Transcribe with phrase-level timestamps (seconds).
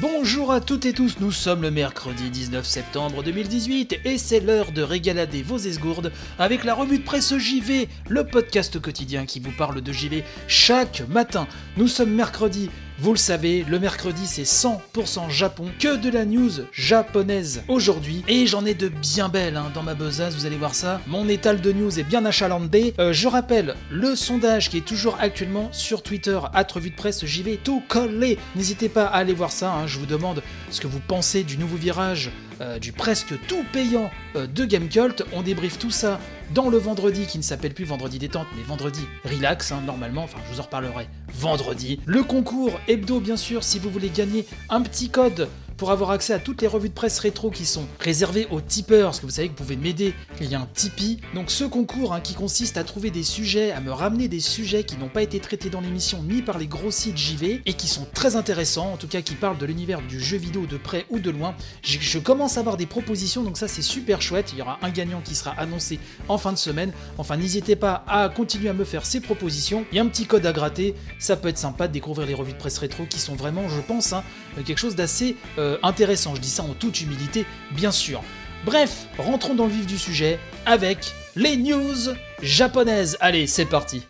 [0.00, 4.72] Bonjour à toutes et tous, nous sommes le mercredi 19 septembre 2018 et c'est l'heure
[4.72, 9.52] de régalader vos esgourdes avec la revue de presse JV, le podcast quotidien qui vous
[9.52, 11.46] parle de JV chaque matin.
[11.76, 12.70] Nous sommes mercredi
[13.02, 18.22] vous le savez, le mercredi c'est 100% Japon, que de la news japonaise aujourd'hui.
[18.28, 21.00] Et j'en ai de bien belles hein, dans ma besace, vous allez voir ça.
[21.06, 22.92] Mon étal de news est bien achalandé.
[22.98, 27.42] Euh, je rappelle le sondage qui est toujours actuellement sur Twitter, à de presse, j'y
[27.42, 28.38] vais tout coller.
[28.54, 29.86] N'hésitez pas à aller voir ça, hein.
[29.86, 34.10] je vous demande ce que vous pensez du nouveau virage, euh, du presque tout payant
[34.36, 35.24] euh, de Gamecult.
[35.32, 36.20] On débriefe tout ça
[36.54, 40.38] dans le vendredi qui ne s'appelle plus vendredi détente mais vendredi relax hein, normalement, enfin
[40.46, 42.00] je vous en reparlerai vendredi.
[42.06, 45.48] Le concours hebdo bien sûr si vous voulez gagner un petit code
[45.80, 49.06] pour avoir accès à toutes les revues de presse rétro qui sont réservées aux tipeurs,
[49.06, 51.22] parce que vous savez que vous pouvez m'aider, il y a un Tipeee.
[51.34, 54.84] Donc ce concours hein, qui consiste à trouver des sujets, à me ramener des sujets
[54.84, 57.88] qui n'ont pas été traités dans l'émission ni par les gros sites JV et qui
[57.88, 61.06] sont très intéressants, en tout cas qui parlent de l'univers du jeu vidéo de près
[61.08, 61.54] ou de loin.
[61.82, 64.50] Je, je commence à avoir des propositions, donc ça c'est super chouette.
[64.52, 65.98] Il y aura un gagnant qui sera annoncé
[66.28, 66.92] en fin de semaine.
[67.16, 69.86] Enfin n'hésitez pas à continuer à me faire ces propositions.
[69.92, 72.34] Il y a un petit code à gratter, ça peut être sympa de découvrir les
[72.34, 74.22] revues de presse rétro qui sont vraiment, je pense, hein,
[74.56, 76.34] quelque chose d'assez euh, intéressant.
[76.34, 78.22] Je dis ça en toute humilité, bien sûr.
[78.64, 83.16] Bref, rentrons dans le vif du sujet avec les news japonaises.
[83.20, 84.02] Allez, c'est parti.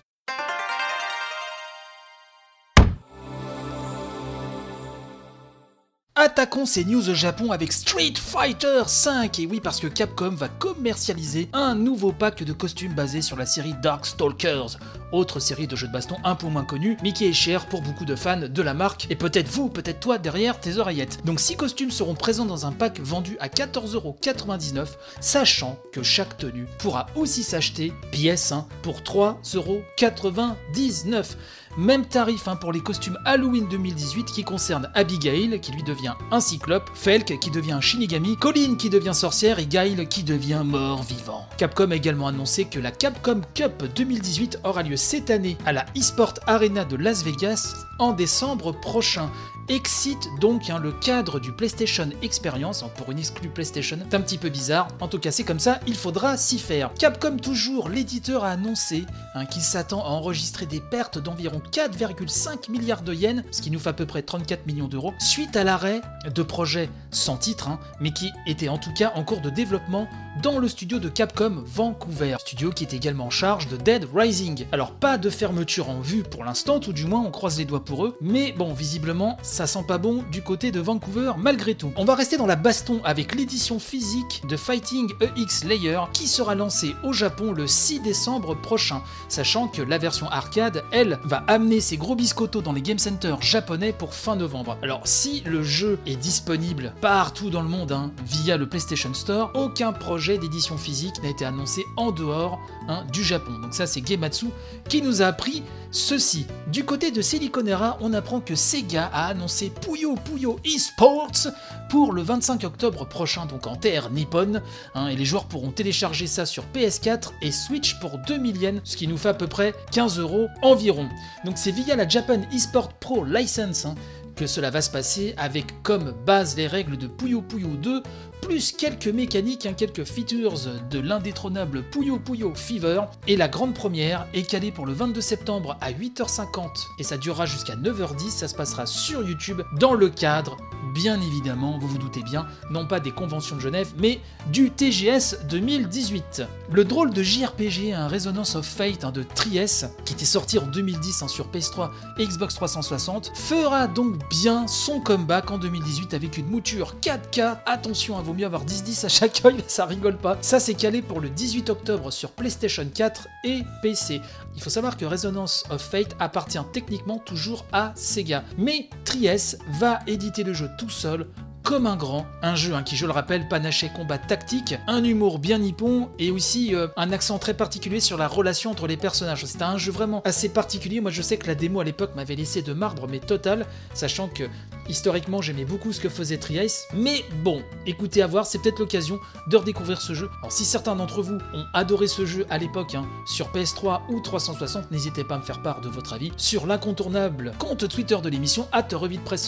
[6.22, 10.48] Attaquons ces news au Japon avec Street Fighter V Et oui, parce que Capcom va
[10.48, 14.76] commercialiser un nouveau pack de costumes basé sur la série Darkstalkers,
[15.12, 17.82] autre série de jeux de baston un peu moins connue, mais qui est chère pour
[17.82, 21.25] beaucoup de fans de la marque, et peut-être vous, peut-être toi derrière tes oreillettes.
[21.25, 24.87] Donc 6 costumes seront présents dans un pack vendu à 14,99€,
[25.20, 31.37] sachant que chaque tenue pourra aussi s'acheter pièce 1 pour 3,99€.
[31.78, 36.41] Même tarif hein, pour les costumes Halloween 2018 qui concernent Abigail qui lui devient un
[36.41, 41.47] cyclope, Felk qui devient un Shinigami, Colin qui devient sorcière et Gail qui devient mort-vivant.
[41.59, 45.87] Capcom a également annoncé que la Capcom Cup 2018 aura lieu cette année à la
[45.97, 49.31] eSport Arena de Las Vegas en décembre prochain.
[49.69, 54.21] Excite donc hein, le cadre du PlayStation Experience, hein, pour une exclue PlayStation, c'est un
[54.21, 56.93] petit peu bizarre, en tout cas c'est comme ça, il faudra s'y faire.
[56.99, 63.03] Capcom toujours, l'éditeur a annoncé hein, qu'il s'attend à enregistrer des pertes d'environ 4,5 milliards
[63.03, 66.00] de yens, ce qui nous fait à peu près 34 millions d'euros, suite à l'arrêt
[66.34, 67.69] de projets sans titre,
[68.00, 70.09] mais qui étaient en tout cas en cours de développement
[70.42, 74.66] dans le studio de Capcom Vancouver, studio qui est également en charge de Dead Rising.
[74.70, 77.84] Alors pas de fermeture en vue pour l'instant, tout du moins on croise les doigts
[77.84, 81.92] pour eux, mais bon visiblement ça sent pas bon du côté de Vancouver malgré tout.
[81.96, 86.54] On va rester dans la baston avec l'édition physique de Fighting EX Layer qui sera
[86.54, 91.80] lancée au Japon le 6 décembre prochain, sachant que la version arcade, elle, va amener
[91.80, 94.78] ses gros biscottos dans les game centers japonais pour fin novembre.
[94.82, 99.50] Alors si le jeu est disponible partout dans le monde hein, via le PlayStation Store,
[99.54, 103.53] aucun projet d'édition physique n'a été annoncé en dehors hein, du Japon.
[103.60, 104.47] Donc ça c'est Gematsu
[104.88, 106.47] qui nous a appris ceci.
[106.69, 111.53] Du côté de Siliconera, on apprend que Sega a annoncé Puyo Puyo Esports
[111.88, 114.62] pour le 25 octobre prochain, donc en terre nippone,
[114.94, 118.97] hein, et les joueurs pourront télécharger ça sur PS4 et Switch pour 2000 yens, ce
[118.97, 121.08] qui nous fait à peu près 15 euros environ.
[121.44, 123.94] Donc c'est via la Japan Esport Pro License hein,
[124.40, 128.02] que cela va se passer avec comme base les règles de Puyo Puyo 2
[128.40, 130.58] plus quelques mécaniques, hein, quelques features
[130.90, 133.02] de l'indétrônable Puyo Puyo Fever.
[133.26, 136.68] Et la grande première est calée pour le 22 septembre à 8h50
[136.98, 138.30] et ça durera jusqu'à 9h10.
[138.30, 140.56] Ça se passera sur YouTube dans le cadre,
[140.94, 144.20] bien évidemment, vous vous doutez bien, non pas des conventions de Genève, mais
[144.52, 146.42] du TGS 2018.
[146.70, 150.66] Le drôle de JRPG, un Resonance of Fate hein, de Tries, qui était sorti en
[150.66, 156.38] 2010 hein, sur PS3 et Xbox 360, fera donc bien son comeback en 2018 avec
[156.38, 157.58] une mouture 4K.
[157.66, 160.38] Attention à vous mieux avoir 10-10 à chaque œil, ça rigole pas.
[160.40, 164.20] Ça c'est calé pour le 18 octobre sur PlayStation 4 et PC.
[164.56, 168.44] Il faut savoir que Resonance of Fate appartient techniquement toujours à Sega.
[168.58, 171.27] Mais Tries va éditer le jeu tout seul
[171.62, 175.38] comme un grand, un jeu hein, qui, je le rappelle, panaché combat tactique, un humour
[175.38, 179.44] bien nippon et aussi euh, un accent très particulier sur la relation entre les personnages.
[179.44, 181.03] C'est un jeu vraiment assez particulier.
[181.03, 184.29] Moi, je sais que la démo à l'époque m'avait laissé de marbre, mais total, sachant
[184.29, 184.44] que
[184.90, 189.20] Historiquement, j'aimais beaucoup ce que faisait Tri-Ace, mais bon, écoutez à voir, c'est peut-être l'occasion
[189.46, 190.28] de redécouvrir ce jeu.
[190.40, 194.19] Alors si certains d'entre vous ont adoré ce jeu à l'époque, hein, sur PS3 ou
[194.19, 198.28] 360, n'hésitez pas à me faire part de votre avis sur l'incontournable compte Twitter de
[198.28, 198.88] l'émission, at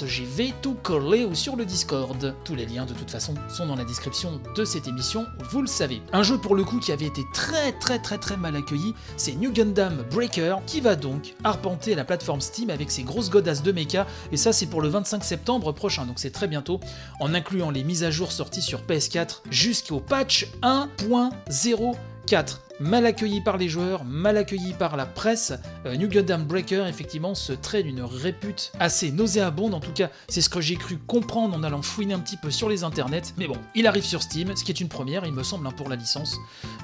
[0.06, 2.36] JV, tout collé ou sur le Discord.
[2.44, 5.66] Tous les liens de toute façon sont dans la description de cette émission, vous le
[5.66, 6.02] savez.
[6.12, 9.34] Un jeu pour le coup qui avait été très très très très mal accueilli, c'est
[9.34, 13.72] New Gundam Breaker, qui va donc arpenter la plateforme Steam avec ses grosses godasses de
[13.72, 16.78] mecha, et ça c'est pour le 25 septembre prochain, donc c'est très bientôt,
[17.18, 23.56] en incluant les mises à jour sorties sur PS4 jusqu'au patch 1.04 mal accueilli par
[23.56, 25.52] les joueurs, mal accueilli par la presse.
[25.86, 29.74] Euh, New Gundam Breaker, effectivement, se traite d'une répute assez nauséabonde.
[29.74, 32.50] En tout cas, c'est ce que j'ai cru comprendre en allant fouiner un petit peu
[32.50, 33.34] sur les internets.
[33.36, 35.72] Mais bon, il arrive sur Steam, ce qui est une première, il me semble, hein,
[35.76, 36.36] pour la licence.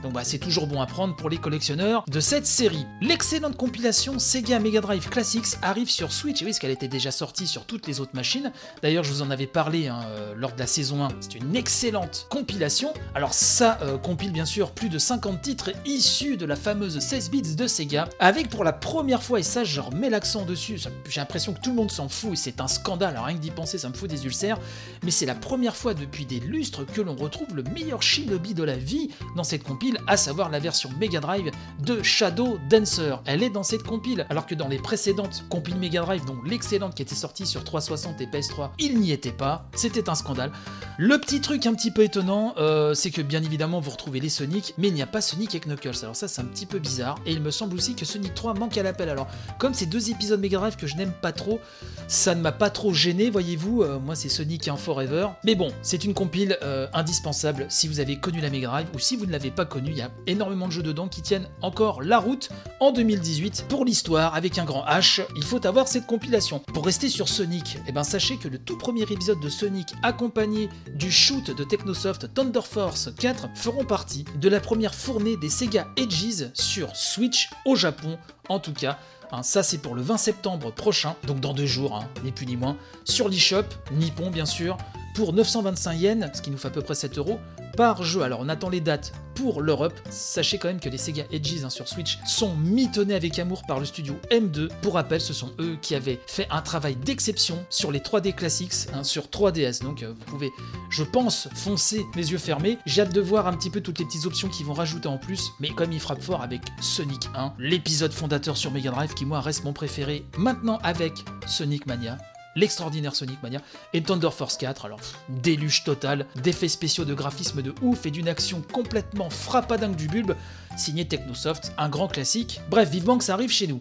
[0.02, 2.86] Donc bah, c'est toujours bon à prendre pour les collectionneurs de cette série.
[3.00, 6.42] L'excellente compilation Sega Mega Drive Classics arrive sur Switch.
[6.42, 8.52] Et oui, parce qu'elle était déjà sortie sur toutes les autres machines.
[8.82, 11.08] D'ailleurs, je vous en avais parlé hein, euh, lors de la saison 1.
[11.20, 12.92] C'est une excellente compilation.
[13.14, 17.30] Alors ça euh, compile bien sûr plus de 50 titres issu de la fameuse 16
[17.30, 20.78] bits de Sega, avec pour la première fois, et ça je remets l'accent dessus,
[21.08, 23.50] j'ai l'impression que tout le monde s'en fout et c'est un scandale, rien que d'y
[23.50, 24.58] penser ça me fout des ulcères,
[25.02, 28.62] mais c'est la première fois depuis des lustres que l'on retrouve le meilleur shinobi de
[28.62, 33.20] la vie dans cette compile, à savoir la version Mega Drive de Shadow Dancer.
[33.26, 36.94] Elle est dans cette compile, alors que dans les précédentes compiles Mega Drive, dont l'excellente
[36.94, 40.52] qui était sortie sur 360 et PS3, il n'y était pas, c'était un scandale.
[40.96, 44.28] Le petit truc un petit peu étonnant, euh, c'est que bien évidemment vous retrouvez les
[44.28, 45.98] Sonic, mais il n'y a pas Sonic et Knuckles.
[46.02, 47.18] Alors ça c'est un petit peu bizarre.
[47.26, 49.08] Et il me semble aussi que Sonic 3 manque à l'appel.
[49.08, 49.28] Alors
[49.58, 51.60] comme ces deux épisodes Mega Drive que je n'aime pas trop,
[52.06, 53.82] ça ne m'a pas trop gêné, voyez-vous.
[53.82, 55.28] Euh, moi c'est Sonic en Forever.
[55.44, 58.98] Mais bon, c'est une compile euh, indispensable si vous avez connu la Mega Drive ou
[58.98, 59.90] si vous ne l'avez pas connu.
[59.90, 62.50] Il y a énormément de jeux dedans qui tiennent encore la route
[62.80, 63.66] en 2018.
[63.68, 66.60] Pour l'histoire, avec un grand H, il faut avoir cette compilation.
[66.72, 70.68] Pour rester sur Sonic, eh ben sachez que le tout premier épisode de Sonic accompagné
[70.94, 75.88] du shoot de Technosoft Thunder Force 4 feront partie de la première fournée des Sega
[75.96, 78.16] Edges sur Switch au Japon
[78.48, 78.96] en tout cas.
[79.32, 82.46] Hein, ça c'est pour le 20 septembre prochain, donc dans deux jours, hein, ni plus
[82.46, 84.76] ni moins, sur l'eShop, Nippon bien sûr,
[85.14, 87.38] pour 925 yens, ce qui nous fait à peu près 7 euros,
[87.76, 88.22] par jeu.
[88.22, 89.94] Alors on attend les dates pour l'Europe.
[90.10, 93.78] Sachez quand même que les Sega Edges hein, sur Switch sont mitonnés avec amour par
[93.78, 94.68] le studio M2.
[94.82, 98.88] Pour rappel, ce sont eux qui avaient fait un travail d'exception sur les 3D Classics,
[98.92, 99.82] hein, sur 3DS.
[99.82, 100.50] Donc euh, vous pouvez,
[100.90, 102.78] je pense, foncer les yeux fermés.
[102.84, 105.18] J'ai hâte de voir un petit peu toutes les petites options qu'ils vont rajouter en
[105.18, 105.52] plus.
[105.60, 109.40] Mais comme il frappe fort avec Sonic 1, l'épisode fondateur sur Mega Drive qui moi
[109.40, 110.24] reste mon préféré.
[110.36, 111.12] Maintenant avec
[111.46, 112.18] Sonic Mania
[112.58, 113.60] l'extraordinaire Sonic Mania
[113.92, 114.84] et Thunder Force 4.
[114.84, 120.08] Alors, déluge total, d'effets spéciaux de graphisme de ouf et d'une action complètement frappadingue du
[120.08, 120.34] bulbe,
[120.76, 122.60] signé Technosoft, un grand classique.
[122.68, 123.80] Bref, vivement que ça arrive chez nous.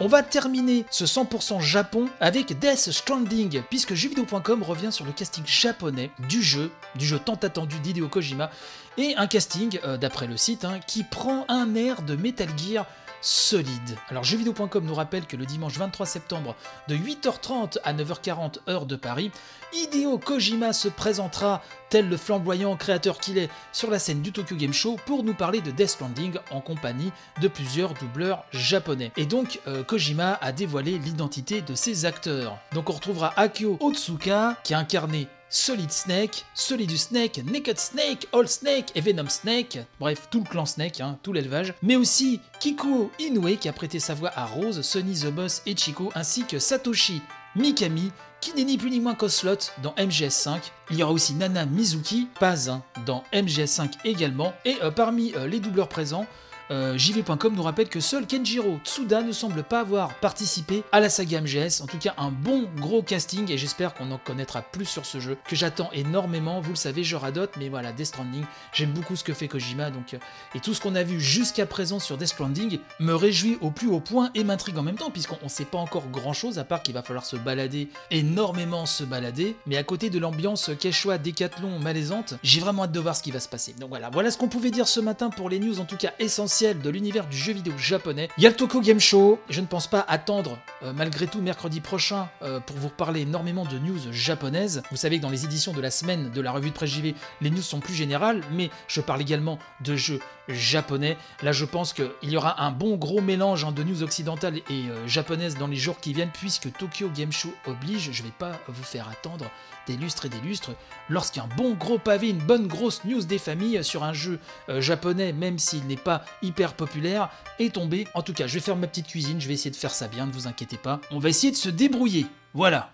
[0.00, 5.44] On va terminer ce 100% Japon avec Death Stranding, puisque jeuxvideo.com revient sur le casting
[5.44, 8.50] japonais du jeu, du jeu tant attendu d'Hideo Kojima,
[8.96, 12.86] et un casting, euh, d'après le site, hein, qui prend un air de Metal Gear
[13.20, 13.96] solide.
[14.08, 16.56] Alors jeuxvideo.com nous rappelle que le dimanche 23 septembre
[16.88, 19.30] de 8h30 à 9h40 heure de Paris,
[19.72, 24.56] Hideo Kojima se présentera tel le flamboyant créateur qu'il est sur la scène du Tokyo
[24.56, 29.12] Game Show pour nous parler de Death Stranding en compagnie de plusieurs doubleurs japonais.
[29.16, 32.58] Et donc euh, Kojima a dévoilé l'identité de ses acteurs.
[32.72, 38.46] Donc on retrouvera Akio Otsuka qui a incarné Solid Snake, Solidus Snake, Naked Snake, All
[38.48, 43.10] Snake et Venom Snake, bref, tout le clan Snake, hein, tout l'élevage, mais aussi Kiko
[43.18, 46.58] Inoue qui a prêté sa voix à Rose, Sonny the Boss et Chico, ainsi que
[46.58, 47.22] Satoshi
[47.56, 50.60] Mikami, qui n'est ni plus ni moins qu'Oslot dans MGS5.
[50.90, 55.46] Il y aura aussi Nana Mizuki, pas un, dans MGS5 également, et euh, parmi euh,
[55.46, 56.26] les doubleurs présents,
[56.70, 61.08] euh, JV.com nous rappelle que seul Kenjiro Tsuda ne semble pas avoir participé à la
[61.08, 61.80] saga MGS.
[61.82, 65.18] En tout cas, un bon gros casting et j'espère qu'on en connaîtra plus sur ce
[65.18, 66.60] jeu que j'attends énormément.
[66.60, 69.90] Vous le savez, je radote, mais voilà, Death Stranding, j'aime beaucoup ce que fait Kojima.
[69.90, 70.18] Donc, euh,
[70.54, 73.88] et tout ce qu'on a vu jusqu'à présent sur Death Stranding me réjouit au plus
[73.88, 76.64] haut point et m'intrigue en même temps, puisqu'on ne sait pas encore grand chose à
[76.64, 79.56] part qu'il va falloir se balader, énormément se balader.
[79.66, 83.30] Mais à côté de l'ambiance quechua décathlon malaisante, j'ai vraiment hâte de voir ce qui
[83.30, 83.74] va se passer.
[83.78, 86.12] Donc voilà, voilà ce qu'on pouvait dire ce matin pour les news, en tout cas
[86.18, 88.28] essentielles de l'univers du jeu vidéo japonais.
[88.36, 91.40] Il y a le Tokyo Game Show, je ne pense pas attendre euh, malgré tout
[91.40, 94.82] mercredi prochain euh, pour vous reparler énormément de news japonaises.
[94.90, 97.14] Vous savez que dans les éditions de la semaine de la revue de presse JV,
[97.40, 101.16] les news sont plus générales, mais je parle également de jeux japonais.
[101.42, 104.88] Là, je pense qu'il y aura un bon gros mélange hein, de news occidentales et
[104.88, 108.10] euh, japonaises dans les jours qui viennent, puisque Tokyo Game Show oblige.
[108.10, 109.48] Je vais pas vous faire attendre
[109.86, 110.70] des lustres et des lustres.
[111.08, 114.40] Lorsqu'un bon gros pavé, une bonne grosse news des familles sur un jeu
[114.78, 118.08] japonais, même s'il n'est pas hyper populaire, est tombé.
[118.14, 120.08] En tout cas, je vais faire ma petite cuisine, je vais essayer de faire ça
[120.08, 121.00] bien, ne vous inquiétez pas.
[121.10, 122.26] On va essayer de se débrouiller.
[122.54, 122.90] Voilà.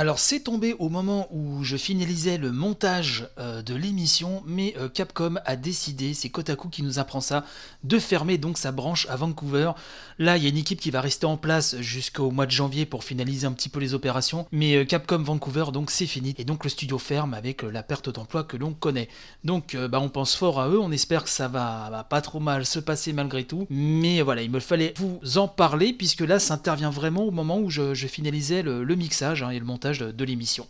[0.00, 4.88] Alors c'est tombé au moment où je finalisais le montage euh, de l'émission, mais euh,
[4.88, 7.44] Capcom a décidé, c'est Kotaku qui nous apprend ça,
[7.82, 9.72] de fermer donc sa branche à Vancouver.
[10.20, 12.86] Là, il y a une équipe qui va rester en place jusqu'au mois de janvier
[12.86, 16.44] pour finaliser un petit peu les opérations, mais euh, Capcom Vancouver, donc c'est fini, et
[16.44, 19.08] donc le studio ferme avec la perte d'emploi que l'on connaît.
[19.42, 22.66] Donc bah, on pense fort à eux, on espère que ça va, pas trop mal
[22.66, 26.54] se passer malgré tout, mais voilà, il me fallait vous en parler, puisque là, ça
[26.54, 30.66] intervient vraiment au moment où je, finalisais le, mixage hein, et le montage de, l'émission.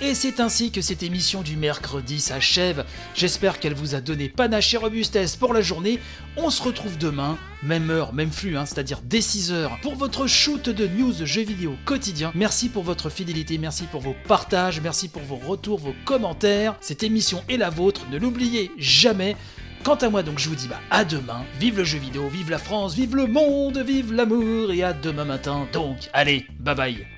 [0.00, 2.84] Et c'est ainsi que cette émission du mercredi s'achève.
[3.14, 5.98] J'espère qu'elle vous a donné panache et robustesse pour la journée.
[6.36, 10.68] On se retrouve demain, même heure, même flux, hein, c'est-à-dire dès 6h, pour votre shoot
[10.68, 12.30] de news jeux vidéo quotidien.
[12.34, 16.76] Merci pour votre fidélité, merci pour vos partages, merci pour vos retours, vos commentaires.
[16.80, 19.34] Cette émission est la vôtre, ne l'oubliez jamais.
[19.82, 21.44] Quant à moi, donc, je vous dis bah, à demain.
[21.58, 25.24] Vive le jeu vidéo, vive la France, vive le monde, vive l'amour, et à demain
[25.24, 25.68] matin.
[25.72, 27.15] Donc, allez, bye bye.